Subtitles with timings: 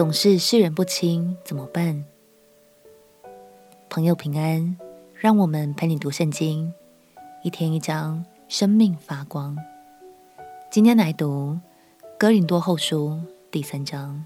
[0.00, 2.06] 总是世人不清，怎么办？
[3.90, 4.78] 朋友平安，
[5.12, 6.72] 让我们陪你读圣经，
[7.44, 9.54] 一天一章，生命发光。
[10.70, 11.58] 今天来读
[12.18, 14.24] 哥林多后书第三章。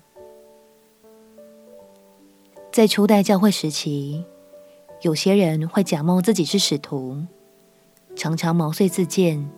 [2.70, 4.24] 在初代教会时期，
[5.02, 7.20] 有些人会假冒自己是使徒，
[8.14, 9.50] 常常毛遂自荐，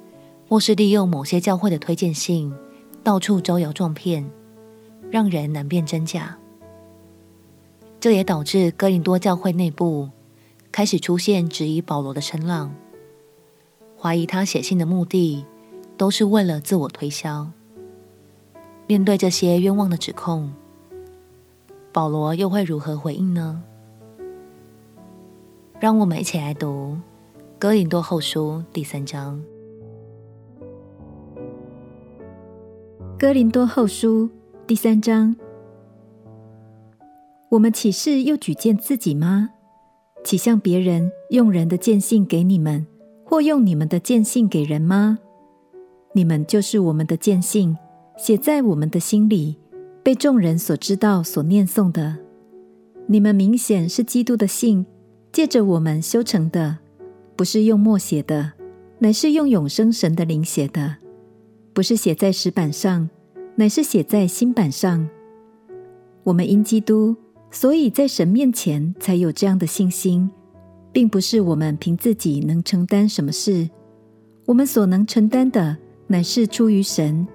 [0.48, 2.56] 或是利用某些教会的推荐信，
[3.04, 4.26] 到处招摇撞骗。
[5.10, 6.36] 让人难辨真假，
[8.00, 10.10] 这也导致哥林多教会内部
[10.72, 12.74] 开始出现质疑保罗的声浪，
[13.98, 15.46] 怀疑他写信的目的
[15.96, 17.48] 都是为了自我推销。
[18.86, 20.52] 面对这些冤枉的指控，
[21.92, 23.62] 保罗又会如何回应呢？
[25.80, 26.96] 让我们一起来读
[27.58, 29.40] 《哥林多后书》第三章，
[33.18, 34.24] 《哥林多后书》。
[34.66, 35.36] 第三章，
[37.50, 39.50] 我们岂是又举荐自己吗？
[40.24, 42.84] 岂向别人用人的见信给你们，
[43.24, 45.20] 或用你们的见信给人吗？
[46.14, 47.78] 你们就是我们的见信，
[48.16, 49.56] 写在我们的心里，
[50.02, 52.16] 被众人所知道、所念诵的。
[53.06, 54.84] 你们明显是基督的信，
[55.30, 56.78] 借着我们修成的，
[57.36, 58.54] 不是用墨写的，
[58.98, 60.96] 乃是用永生神的灵写的，
[61.72, 63.08] 不是写在石板上。
[63.58, 65.08] 乃是写在心版上。
[66.24, 67.16] 我们因基督，
[67.50, 70.30] 所以在神面前才有这样的信心，
[70.92, 73.70] 并不是我们凭自己能承担什么事。
[74.44, 77.26] 我们所能承担的，乃是出于神。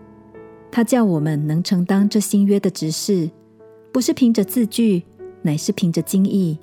[0.72, 3.30] 他叫我们能承担这新约的职事，
[3.92, 5.04] 不是凭着字句，
[5.42, 6.58] 乃是凭着经意。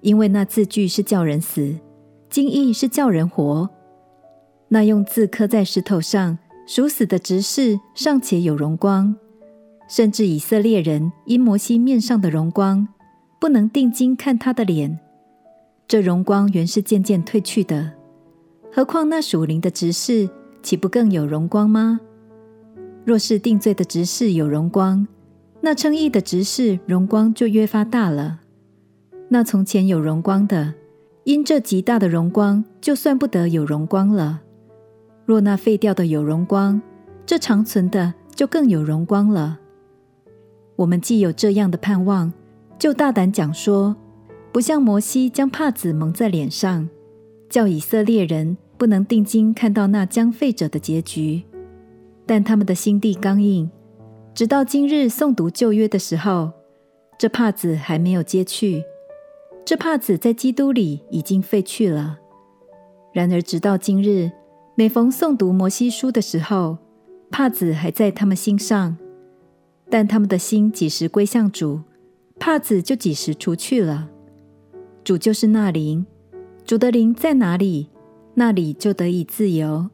[0.00, 1.74] 因为那字句是叫人死，
[2.30, 3.68] 经意是叫人活。
[4.68, 6.38] 那用字刻在石头上。
[6.68, 9.16] 属死的执事尚且有荣光，
[9.88, 12.86] 甚至以色列人因摩西面上的荣光，
[13.40, 14.98] 不能定睛看他的脸。
[15.86, 17.92] 这荣光原是渐渐褪去的，
[18.70, 20.28] 何况那属灵的执事，
[20.62, 22.00] 岂不更有荣光吗？
[23.02, 25.08] 若是定罪的执事有荣光，
[25.62, 28.40] 那称义的执事荣光就越发大了。
[29.30, 30.74] 那从前有荣光的，
[31.24, 34.42] 因这极大的荣光，就算不得有荣光了。
[35.28, 36.80] 若那废掉的有荣光，
[37.26, 39.58] 这长存的就更有荣光了。
[40.74, 42.32] 我们既有这样的盼望，
[42.78, 43.94] 就大胆讲说，
[44.50, 46.88] 不像摩西将帕子蒙在脸上，
[47.50, 51.42] 叫以色列人不能定睛看到那将废者的结局。
[52.24, 53.70] 但他们的心地刚硬，
[54.32, 56.52] 直到今日诵读旧约的时候，
[57.18, 58.82] 这帕子还没有揭去。
[59.62, 62.18] 这帕子在基督里已经废去了。
[63.12, 64.30] 然而直到今日。
[64.78, 66.78] 每逢诵读摩西书的时候，
[67.32, 68.96] 帕子还在他们心上，
[69.90, 71.80] 但他们的心几时归向主，
[72.38, 74.08] 帕子就几时除去了。
[75.02, 76.06] 主就是那灵，
[76.64, 77.88] 主的灵在哪里，
[78.34, 79.90] 那里就得以自由。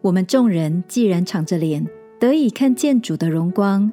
[0.00, 1.86] 我们众人既然敞着脸
[2.18, 3.92] 得以看见主的荣光，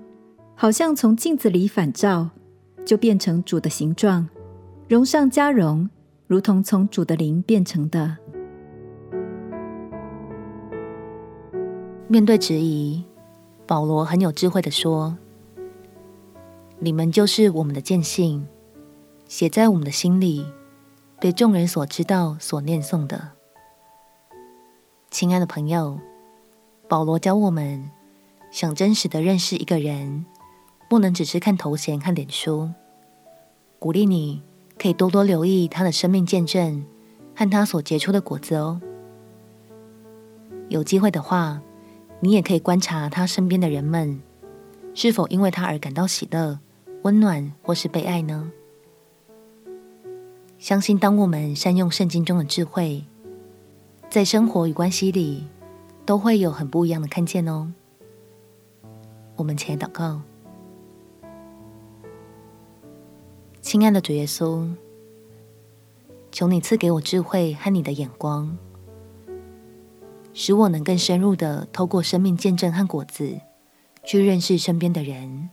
[0.56, 2.30] 好像从镜子里反照，
[2.86, 4.30] 就变成主的形状，
[4.88, 5.90] 荣上加荣，
[6.28, 8.16] 如同从主的灵变成的。
[12.10, 13.04] 面对质疑，
[13.66, 15.18] 保罗很有智慧地说
[16.80, 18.48] ：“你们就是我们的见信，
[19.28, 20.46] 写在我们的心里，
[21.20, 23.32] 被众人所知道、所念诵的。”
[25.12, 26.00] 亲爱的朋友，
[26.88, 27.92] 保罗教我们，
[28.52, 30.26] 想真实的认识一个人，
[30.90, 32.72] 不能只是看头衔看脸书。
[33.80, 34.42] 鼓励你
[34.80, 36.86] 可以多多留意他的生命见证
[37.36, 38.82] 和他所结出的果子哦。
[40.70, 41.62] 有机会的话，
[42.20, 44.20] 你也可以观察他身边的人们，
[44.96, 46.60] 是否因为他而感到喜乐、
[47.04, 48.52] 温暖或是被爱呢？
[50.58, 53.06] 相信当我们善用圣经中的智慧，
[54.10, 55.46] 在生活与关系里，
[56.04, 57.72] 都会有很不一样的看见哦。
[59.36, 60.22] 我们前祷告，
[63.62, 64.68] 亲爱的主耶稣，
[66.32, 68.58] 求你赐给我智慧和你的眼光。
[70.40, 73.42] 使我能更深入的透过生命见证和果子，
[74.06, 75.50] 去认识身边的人。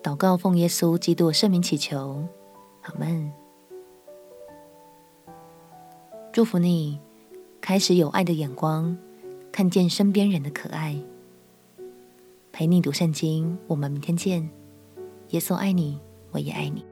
[0.00, 2.24] 祷告奉耶稣基督圣名祈求，
[2.82, 3.32] 阿们。
[6.32, 7.00] 祝福你，
[7.60, 8.96] 开始有爱的眼光，
[9.50, 10.96] 看见身边人的可爱。
[12.52, 14.48] 陪你读圣经，我们明天见。
[15.30, 15.98] 耶稣爱你，
[16.30, 16.86] 我也爱你。